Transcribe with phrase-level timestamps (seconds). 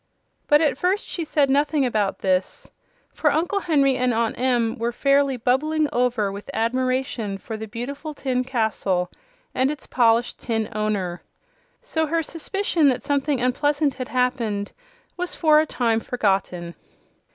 [0.47, 2.67] But at first she said nothing about this,
[3.13, 8.15] for Uncle Henry and Aunt Em were fairly bubbling over with admiration for the beautiful
[8.15, 9.11] tin castle
[9.53, 11.21] and its polished tin owner.
[11.83, 14.71] So her suspicion that something unpleasant had happened
[15.17, 16.73] was for a time forgotten.